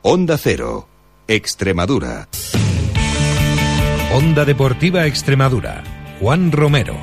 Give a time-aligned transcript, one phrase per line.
[0.00, 0.88] Onda Cero,
[1.26, 2.28] Extremadura.
[4.14, 5.82] Onda Deportiva Extremadura.
[6.20, 6.96] Juan Romero.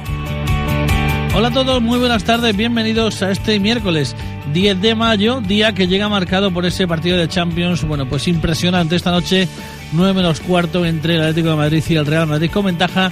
[1.36, 4.16] Hola a todos, muy buenas tardes, bienvenidos a este miércoles
[4.54, 8.96] 10 de mayo, día que llega marcado por ese partido de Champions, bueno, pues impresionante
[8.96, 9.50] esta noche,
[9.92, 13.12] 9 menos cuarto entre el Atlético de Madrid y el Real Madrid con ventaja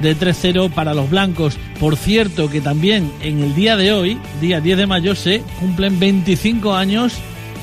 [0.00, 1.58] de 3-0 para los blancos.
[1.80, 5.98] Por cierto que también en el día de hoy, día 10 de mayo, se cumplen
[5.98, 7.20] 25 años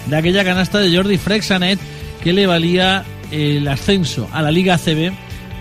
[0.07, 1.79] de aquella canasta de Jordi Freixanet
[2.23, 5.11] que le valía el ascenso a la Liga CB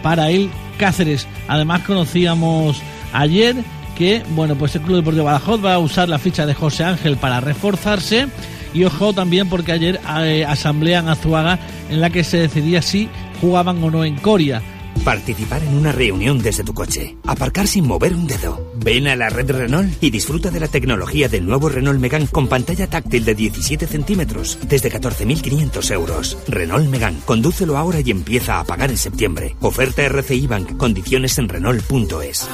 [0.02, 1.26] para el Cáceres.
[1.48, 2.80] Además conocíamos
[3.12, 3.56] ayer
[3.96, 7.16] que bueno, pues el Club Deportivo Badajoz va a usar la ficha de José Ángel
[7.16, 8.28] para reforzarse
[8.72, 11.58] y ojo también porque ayer eh, asamblea en Azuaga
[11.90, 13.08] en la que se decidía si
[13.40, 14.62] jugaban o no en Coria.
[15.04, 17.16] Participar en una reunión desde tu coche.
[17.26, 18.72] Aparcar sin mover un dedo.
[18.76, 22.48] Ven a la red Renault y disfruta de la tecnología del nuevo Renault Megan con
[22.48, 26.38] pantalla táctil de 17 centímetros desde 14.500 euros.
[26.48, 27.20] Renault Megan.
[27.24, 29.56] Condúcelo ahora y empieza a pagar en septiembre.
[29.60, 30.76] Oferta RCI Bank.
[30.76, 32.48] Condiciones en Renault.es.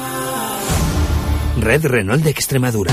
[1.61, 2.93] Red Renault de Extremadura.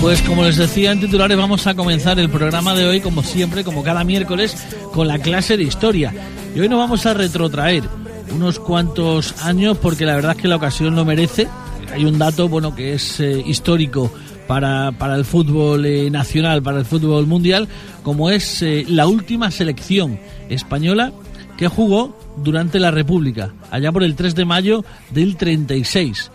[0.00, 3.64] Pues como les decía en titulares, vamos a comenzar el programa de hoy, como siempre,
[3.64, 4.56] como cada miércoles,
[4.92, 6.12] con la clase de historia.
[6.54, 7.82] Y hoy nos vamos a retrotraer
[8.32, 11.48] unos cuantos años porque la verdad es que la ocasión lo merece.
[11.92, 14.12] Hay un dato, bueno, que es eh, histórico
[14.46, 17.66] para, para, el fútbol eh, nacional, para el fútbol mundial,
[18.02, 21.12] como es eh, la última selección española
[21.56, 26.30] que jugó durante la República, allá por el 3 de mayo del 36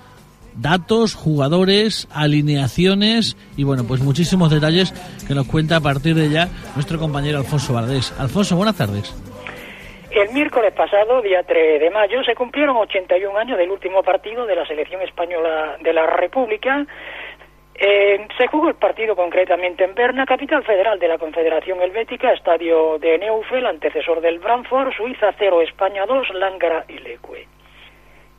[0.55, 4.91] datos, jugadores, alineaciones y bueno, pues muchísimos detalles
[5.27, 8.13] que nos cuenta a partir de ya nuestro compañero Alfonso Valdés.
[8.19, 9.13] Alfonso, buenas tardes.
[10.11, 14.55] El miércoles pasado, día 3 de mayo, se cumplieron 81 años del último partido de
[14.55, 16.85] la selección española de la República.
[17.75, 22.99] Eh, se jugó el partido concretamente en Berna, capital federal de la Confederación Helvética, estadio
[22.99, 27.47] de Neufel, antecesor del Brantford, Suiza 0, España 2, Lángara y Leque.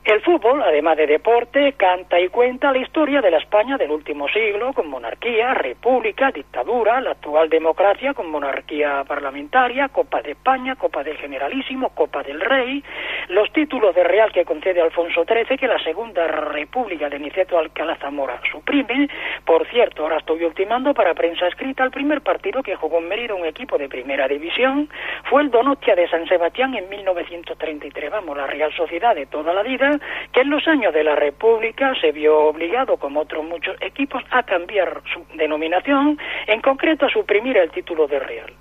[0.05, 4.27] El fútbol, además de deporte, canta y cuenta la historia de la España del último
[4.27, 11.05] siglo, con monarquía, república, dictadura, la actual democracia con monarquía parlamentaria, Copa de España, Copa
[11.05, 12.83] del Generalísimo, Copa del Rey,
[13.29, 17.95] los títulos de Real que concede Alfonso XIII, que la Segunda República de Niceto Alcalá
[17.95, 19.07] Zamora suprime.
[19.45, 23.35] Por cierto, ahora estoy ultimando para prensa escrita el primer partido que jugó en Mérida
[23.35, 24.89] un equipo de primera división,
[25.29, 28.11] fue el Donostia de San Sebastián en 1933.
[28.11, 29.92] Vamos, la Real Sociedad de toda la vida
[30.31, 34.43] que en los años de la República se vio obligado, como otros muchos equipos, a
[34.43, 36.17] cambiar su denominación,
[36.47, 38.53] en concreto a suprimir el título de Real.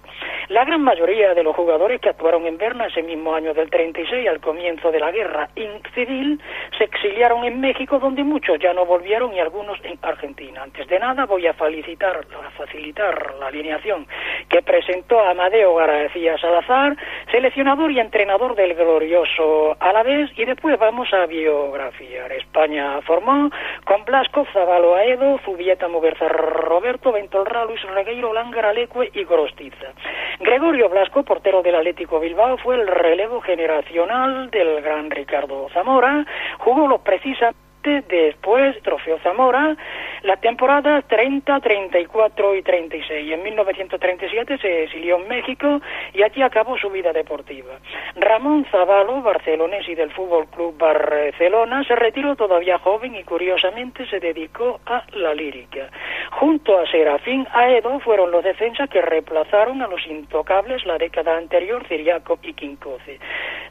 [0.49, 4.29] La gran mayoría de los jugadores que actuaron en Berna ese mismo año del 36,
[4.29, 5.49] al comienzo de la guerra
[5.95, 6.41] civil,
[6.77, 10.63] se exiliaron en México, donde muchos ya no volvieron y algunos en Argentina.
[10.63, 14.07] Antes de nada, voy a a facilitar la alineación
[14.49, 16.97] que presentó Amadeo García Salazar,
[17.33, 22.31] seleccionador y entrenador del glorioso Alavés, y después vamos a biografiar.
[22.33, 23.51] España formó
[23.85, 29.95] con Blasco, Zavalo Aedo, Zubieta Muguerza Roberto, Ventolra, Luis Regueiro, Lángara Leque y Gorostiza.
[30.41, 36.27] Gregorio Blasco, portero del Atlético Bilbao, fue el relevo generacional del gran Ricardo Zamora,
[36.59, 39.77] jugó lo precisamente después Trofeo Zamora,
[40.23, 43.33] las temporadas 30, 34 y 36.
[43.33, 45.81] En 1937 se exilió en México
[46.15, 47.75] y allí acabó su vida deportiva.
[48.17, 54.21] Ramón Zavalo, barcelonés y del Fútbol Club Barcelona, se retiró todavía joven y curiosamente se
[54.21, 55.89] dedicó a la lírica.
[56.31, 61.85] Junto a Serafín Aedo fueron los defensas que reemplazaron a los intocables la década anterior,
[61.89, 63.19] Ciriaco y Quincoce.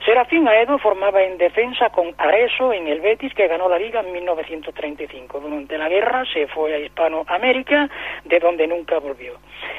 [0.06, 4.14] Serafín Aedo formaba en defensa con Areso en el Betis que ganó la liga en
[4.14, 5.40] 1935.
[5.40, 7.90] Durante la guerra se fue a Hispanoamérica,
[8.26, 9.34] de donde nunca volvió.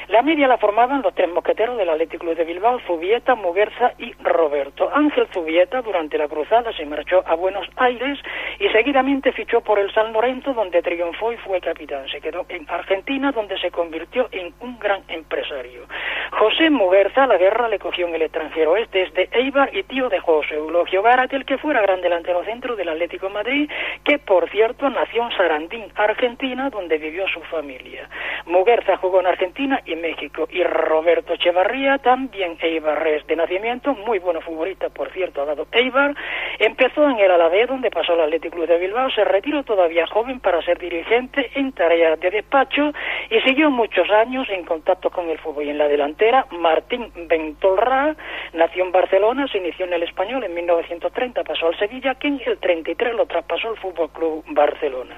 [0.07, 4.89] La media la formaban los tres mosqueteros del Atlético de Bilbao, Zubieta, Muguerza y Roberto.
[4.93, 8.19] Ángel Zubieta durante la cruzada se marchó a Buenos Aires
[8.59, 12.07] y seguidamente fichó por el San Lorenzo, donde triunfó y fue capitán.
[12.09, 15.83] Se quedó en Argentina, donde se convirtió en un gran empresario.
[16.31, 18.75] José Muguerza, la guerra le cogió en el extranjero.
[18.75, 22.89] Es desde Eibar y tío de José Eulogio Gárate, que fuera gran delantero centro del
[22.89, 23.69] Atlético de Madrid,
[24.03, 28.07] que por cierto nació en Sarandín, Argentina, donde vivió su familia.
[28.45, 30.47] Muguerza jugó en Argentina y México.
[30.51, 36.15] Y Roberto Echevarría, también Eibarres de nacimiento, muy bueno futbolista, por cierto, ha dado Eibar.
[36.59, 40.39] Empezó en el Alavés, donde pasó al Atlético Club de Bilbao, se retiró todavía joven
[40.39, 42.91] para ser dirigente en tareas de despacho
[43.31, 45.65] y siguió muchos años en contacto con el fútbol.
[45.65, 48.15] Y en la delantera, Martín Bentolrá,
[48.53, 52.27] nació en Barcelona, se inició en el el Español, en 1930 pasó al Sevilla, que
[52.27, 55.17] en el 33 lo traspasó al Fútbol Club Barcelona.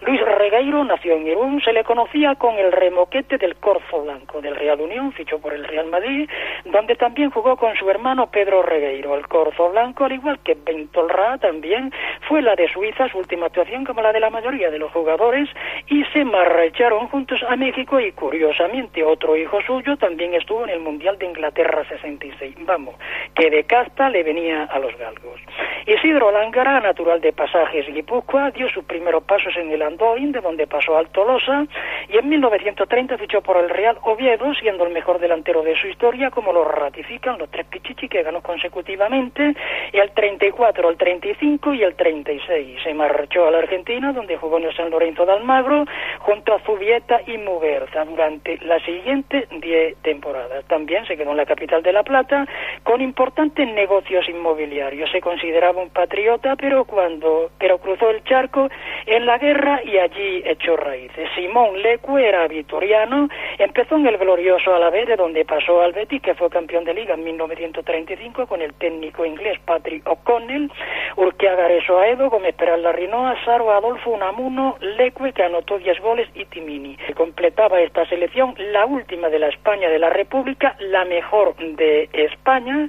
[0.00, 4.56] Luis Regueiro nació en Irún, se le conocía con el remoquete del Corzo Blanco del
[4.56, 6.28] Real Unión, fichó por el Real Madrid,
[6.66, 9.14] donde también jugó con su hermano Pedro Regueiro.
[9.14, 11.92] El Corzo Blanco, al igual que Bentolra, también
[12.28, 15.48] fue la de Suiza, su última actuación como la de la mayoría de los jugadores,
[15.88, 20.80] y se marcharon juntos a México y curiosamente otro hijo suyo también estuvo en el
[20.80, 22.56] Mundial de Inglaterra 66.
[22.60, 22.96] Vamos,
[23.34, 25.40] que de casta le venía a los galgos.
[25.86, 28.23] Isidro Lángara, natural de Pasajes Guipúzcoa,
[28.54, 31.66] dio sus primeros pasos en el Andoin, de donde pasó al Tolosa,
[32.08, 36.30] y en 1930 fichó por el Real Oviedo, siendo el mejor delantero de su historia,
[36.30, 39.54] como lo ratifican los tres pichichi que ganó consecutivamente,
[39.92, 42.82] y el 34, el 35 y el 36.
[42.82, 45.84] Se marchó a la Argentina, donde jugó en el San Lorenzo de Almagro,
[46.20, 50.64] junto a Zubieta y Muguerza, durante las siguientes 10 temporadas.
[50.66, 52.46] También se quedó en la capital de La Plata,
[52.82, 55.10] con importantes negocios inmobiliarios.
[55.10, 58.68] Se consideraba un patriota, pero cuando pero cruzó el charco
[59.06, 61.28] en la guerra y allí echó raíces.
[61.34, 63.28] Simón Leque era vitoriano,
[63.58, 67.14] empezó en el glorioso Alavés, de donde pasó al Betis, que fue campeón de liga
[67.14, 70.72] en 1935 con el técnico inglés Patrick O'Connell,
[71.16, 76.96] Urquiaga Aedo, Gómez Peralta Rinoa, Saro Adolfo Unamuno, Leque, que anotó 10 goles, y Timini.
[77.14, 82.88] Completaba esta selección, la última de la España de la República, la mejor de España,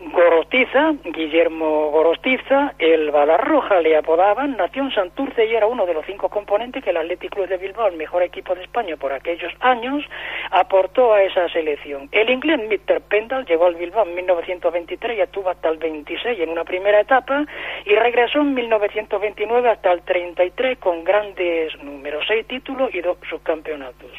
[0.00, 6.06] Gorostiza, Guillermo Gorostiza, el Balarroja le apodaban, nació en Santurce y era uno de los
[6.06, 9.52] cinco componentes que el Athletic Club de Bilbao, el mejor equipo de España por aquellos
[9.58, 10.04] años,
[10.52, 12.08] aportó a esa selección.
[12.12, 13.00] El inglés Mr.
[13.00, 17.44] Pendal llegó al Bilbao en 1923 y estuvo hasta el 26 en una primera etapa
[17.84, 24.12] y regresó en 1929 hasta el 33 con grandes números, seis títulos y dos subcampeonatos.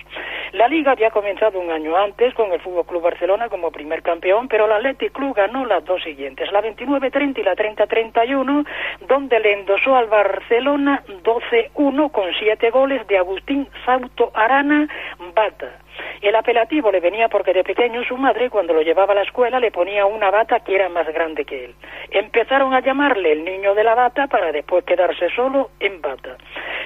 [0.52, 4.50] La liga había comenzado un año antes con el Fútbol Club Barcelona como primer campeón,
[4.50, 8.68] pero el Athletic Club ganó las dos siguientes, la 29-30 y la 30-31,
[9.08, 14.88] donde le endosó al Barcelona 12-1 con siete goles de Agustín Sauto Arana
[15.36, 15.80] Bata.
[16.22, 19.60] El apelativo le venía porque de pequeño su madre, cuando lo llevaba a la escuela,
[19.60, 21.76] le ponía una bata que era más grande que él.
[22.12, 26.38] Empezaron a llamarle el niño de la bata para después quedarse solo en bata.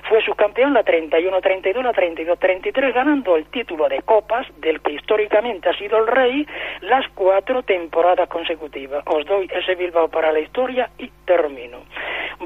[0.09, 5.77] Fue subcampeón la 31-32, la 32-33, ganando el título de Copas, del que históricamente ha
[5.77, 6.45] sido el rey,
[6.81, 9.03] las cuatro temporadas consecutivas.
[9.07, 11.79] Os doy ese Bilbao para la historia y termino.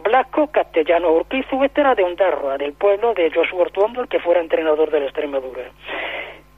[0.03, 4.91] Blasco Castellano Urquizu, este de Ondarroa, del pueblo de Josué Ortuondo, el que fuera entrenador
[4.91, 5.63] de la Extremadura.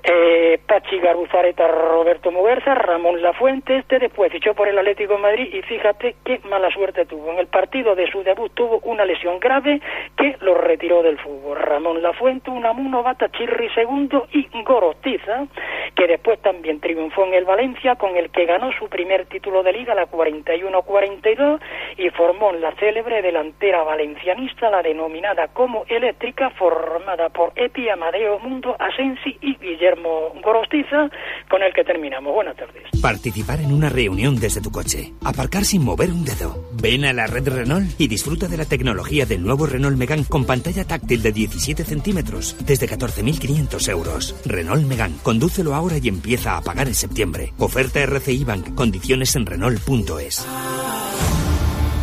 [0.01, 5.53] Eh, Pachi Garbuzareta, Roberto Muguerza, Ramón Lafuente, este después fichó por el Atlético de Madrid
[5.53, 7.33] y fíjate qué mala suerte tuvo.
[7.33, 9.81] En el partido de su debut tuvo una lesión grave
[10.15, 11.59] que lo retiró del fútbol.
[11.59, 15.47] Ramón Lafuente, Unamuno, Bata, Chirri segundo y Gorostiza,
[15.95, 19.73] que después también triunfó en el Valencia, con el que ganó su primer título de
[19.73, 21.59] liga, la 41-42,
[21.97, 28.39] y formó en la célebre delantera valencianista, la denominada como eléctrica, formada por Epi, Amadeo,
[28.39, 31.09] Mundo, Asensi y Guillermo Guillermo Gorostiza,
[31.49, 32.33] con el que terminamos.
[32.33, 32.83] Buenas tardes.
[33.01, 35.13] Participar en una reunión desde tu coche.
[35.23, 36.63] Aparcar sin mover un dedo.
[36.73, 40.45] Ven a la red Renault y disfruta de la tecnología del nuevo Renault Megan con
[40.45, 44.35] pantalla táctil de 17 centímetros desde 14.500 euros.
[44.45, 47.53] Renault Megan, condúcelo ahora y empieza a pagar en septiembre.
[47.57, 50.47] Oferta RCI Bank, condiciones en Renault.es.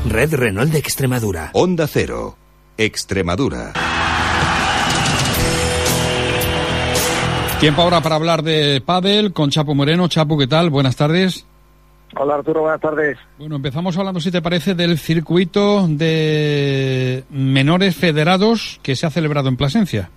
[0.09, 1.51] Red Renault de Extremadura.
[1.53, 2.37] Onda Cero.
[2.79, 3.73] Extremadura.
[7.61, 10.09] Tiempo ahora para hablar de pádel con Chapo Moreno.
[10.09, 10.69] Chapo, ¿qué tal?
[10.69, 11.47] Buenas tardes.
[12.15, 13.17] Hola Arturo, buenas tardes.
[13.39, 19.49] Bueno, empezamos hablando, si te parece, del circuito de menores federados que se ha celebrado
[19.49, 20.11] en Plasencia.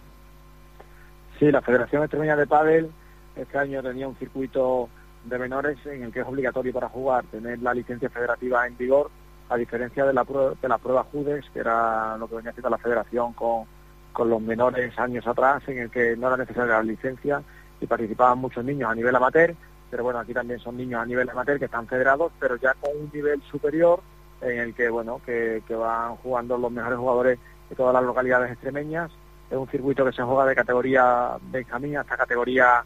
[1.39, 2.89] Sí, la Federación Extremeña de Pádel
[3.38, 4.89] este año tenía un circuito
[5.24, 9.10] de menores en el que es obligatorio para jugar tener la licencia federativa en vigor,
[9.48, 10.25] a diferencia de la,
[10.62, 13.63] de la prueba JUDES, que era lo que venía haciendo la federación con
[14.13, 17.41] con los menores años atrás, en el que no era necesaria la licencia
[17.79, 19.55] y participaban muchos niños a nivel amateur,
[19.89, 22.91] pero bueno, aquí también son niños a nivel amateur que están federados, pero ya con
[22.95, 24.01] un nivel superior
[24.41, 27.39] en el que, bueno, que, van jugando los mejores jugadores
[27.69, 29.11] de todas las localidades extremeñas.
[29.49, 32.83] Es un circuito que se juega de categoría Benjamín hasta categoría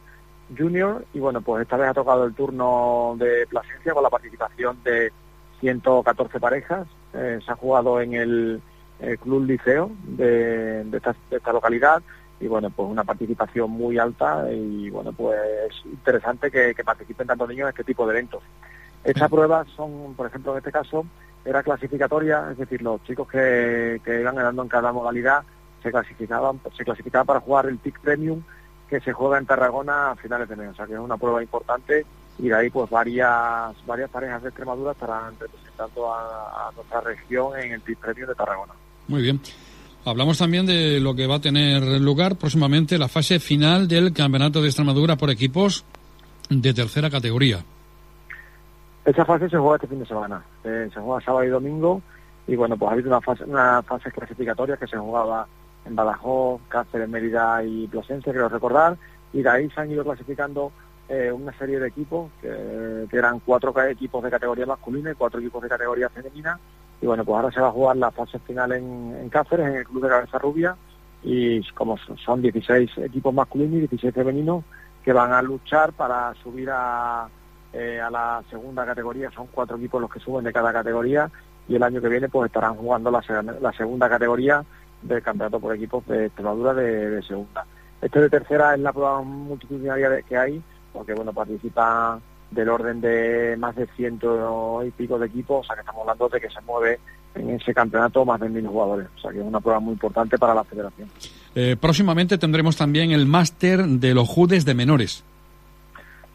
[0.57, 4.81] Junior y bueno, pues esta vez ha tocado el turno de Plasencia con la participación
[4.83, 5.11] de
[5.59, 6.87] 114 parejas.
[7.13, 8.61] Eh, se ha jugado en el
[9.03, 10.85] el Club Liceo de,
[11.31, 12.01] esta, localidad
[12.39, 15.39] y bueno, pues una participación muy alta y bueno, pues
[15.85, 18.41] interesante que, participen tantos niños en este tipo de eventos.
[19.03, 21.05] Estas pruebas son, por ejemplo, en este caso,
[21.45, 25.43] era clasificatoria, es decir, los chicos que, que iban ganando en cada modalidad
[25.81, 28.41] se clasificaban, se clasificaban para jugar el TIC Premium
[28.89, 31.41] que se juega en Tarragona a finales de mes, o sea que es una prueba
[31.41, 32.05] importante
[32.39, 37.73] y de ahí pues varias varias parejas de Extremadura estarán representando a, nuestra región en
[37.73, 38.73] el Premio de Tarragona.
[39.07, 39.39] Muy bien.
[40.05, 44.61] Hablamos también de lo que va a tener lugar próximamente la fase final del Campeonato
[44.61, 45.85] de Extremadura por equipos
[46.49, 47.63] de tercera categoría.
[49.05, 50.43] Esa fase se juega este fin de semana.
[50.63, 52.01] Eh, se juega sábado y domingo
[52.47, 55.47] y bueno, pues ha habido una fase, una fase clasificatoria que se jugaba
[55.85, 58.97] en Badajoz, Cáceres, Mérida y Plasencia, quiero recordar,
[59.31, 60.71] y de ahí se han ido clasificando
[61.09, 65.63] eh, una serie de equipos, que, eran cuatro equipos de categoría masculina y cuatro equipos
[65.63, 66.59] de categoría femenina,
[67.03, 69.85] y bueno, pues ahora se va a jugar la fase final en, Cáceres, en el
[69.85, 70.73] Club de Cabeza Rubia,
[71.21, 74.63] y como son 16 equipos masculinos y 16 femeninos
[75.03, 77.27] que van a luchar para subir a,
[77.73, 79.29] eh, a la segunda categoría.
[79.31, 81.29] Son cuatro equipos los que suben de cada categoría
[81.67, 83.21] y el año que viene pues estarán jugando la,
[83.73, 84.63] segunda categoría
[85.01, 87.65] del campeonato por equipos de Extremadura de, segunda.
[88.01, 92.17] Este de tercera es la prueba multitudinaria que hay, porque bueno, participa
[92.53, 96.29] del orden de más de ciento y pico de equipos, o sea que estamos hablando
[96.29, 96.99] de que se mueve
[97.35, 100.37] en ese campeonato más de mil jugadores, o sea que es una prueba muy importante
[100.37, 101.09] para la federación.
[101.55, 105.23] Eh, próximamente tendremos también el máster de los judes de menores.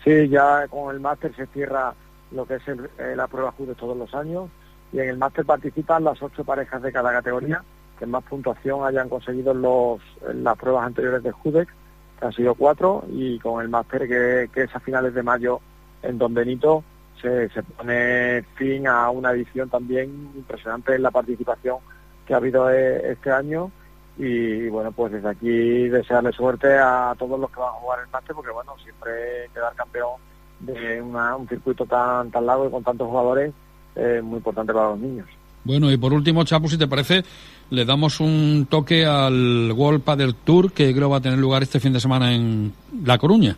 [0.04, 1.94] Sí, ya con el máster se cierra
[2.32, 4.48] lo que es eh, la prueba judes todos los años
[4.92, 7.62] y en el máster participan las ocho parejas de cada categoría
[7.98, 11.68] que más puntuación hayan conseguido los, en las pruebas anteriores de JUDEC,
[12.18, 15.60] que han sido cuatro, y con el máster que, que es a finales de mayo
[16.02, 16.84] en Don Benito
[17.20, 21.78] se, se pone fin a una edición también impresionante en la participación
[22.26, 23.70] que ha habido eh, este año
[24.16, 28.10] y bueno pues desde aquí desearle suerte a todos los que van a jugar el
[28.10, 30.20] máster porque bueno siempre quedar campeón
[30.60, 33.52] de un circuito tan tan largo y con tantos jugadores
[33.94, 35.26] es muy importante para los niños.
[35.64, 37.24] Bueno, y por último, Chapu, si te parece,
[37.70, 41.80] le damos un toque al World Padel Tour que creo va a tener lugar este
[41.80, 42.72] fin de semana en
[43.04, 43.56] La Coruña.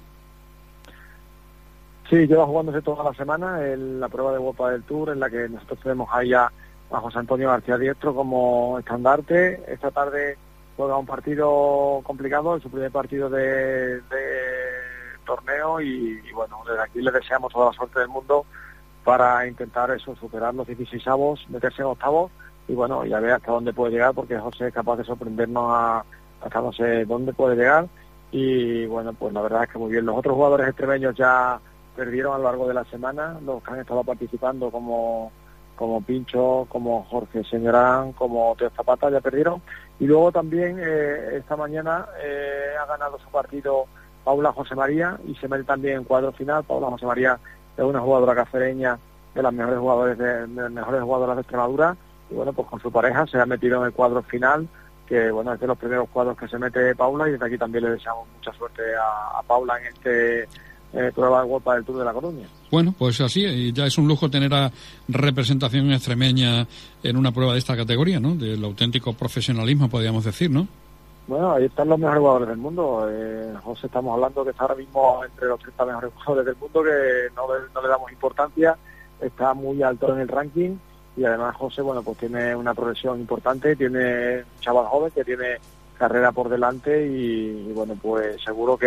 [2.11, 5.31] Sí, lleva jugándose toda la semana en la prueba de World del Tour, en la
[5.31, 6.51] que nosotros tenemos ahí a,
[6.91, 9.63] José Antonio García Diestro como estandarte.
[9.73, 10.37] Esta tarde
[10.77, 14.03] juega un partido complicado, es su primer partido de,
[15.25, 18.45] torneo y, bueno, desde aquí le deseamos toda la suerte del mundo
[19.05, 22.33] para intentar eso, superar los 16 avos, meterse en octavos
[22.67, 26.05] y bueno, ya ver hasta dónde puede llegar porque José es capaz de sorprendernos a,
[26.43, 27.87] hasta no sé dónde puede llegar
[28.33, 30.07] y bueno, pues la verdad es que muy bien.
[30.07, 31.61] Los otros jugadores extremeños ya
[32.01, 35.31] perdieron a lo largo de la semana, los que han estado participando como
[35.77, 39.61] como Pincho, como Jorge Señorán, como Teo Zapata ya perdieron.
[39.99, 43.85] Y luego también eh, esta mañana eh, ha ganado su partido
[44.25, 46.65] Paula José María y se mete también en cuadro final.
[46.65, 47.39] Paula José María
[47.77, 48.99] es una jugadora cacereña
[49.35, 51.97] de las mejores jugadores de, las mejores jugadoras de Extremadura
[52.31, 54.69] y bueno pues con su pareja se ha metido en el cuadro final
[55.07, 57.85] que bueno es de los primeros cuadros que se mete Paula y desde aquí también
[57.85, 60.49] le deseamos mucha suerte a Paula en este
[60.93, 62.47] eh, prueba guapa del Tour de la Coruña.
[62.71, 64.71] Bueno, pues así, y ya es un lujo tener a
[65.09, 66.67] representación extremeña
[67.03, 68.35] en una prueba de esta categoría, ¿no?
[68.35, 70.67] Del auténtico profesionalismo, podríamos decir, ¿no?
[71.27, 73.07] Bueno, ahí están los mejores jugadores del mundo.
[73.09, 76.83] Eh, José, estamos hablando que está ahora mismo entre los 30 mejores jugadores del mundo,
[76.83, 78.77] que no le, no le damos importancia,
[79.21, 80.77] está muy alto en el ranking
[81.17, 85.59] y además José, bueno, pues tiene una progresión importante, tiene un chaval joven que tiene
[85.99, 88.79] carrera por delante y, bueno, pues seguro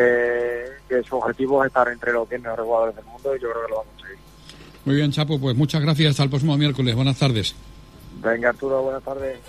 [1.01, 3.63] que, su objetivo es estar entre los 10 mejores jugadores del mundo y yo creo
[3.63, 4.17] que lo va a conseguir.
[4.85, 6.12] Muy bien, Chapo, pues muchas gracias.
[6.12, 6.95] Hasta el próximo miércoles.
[6.95, 7.55] Buenas tardes.
[8.21, 9.39] Venga, Arturo, buenas tardes.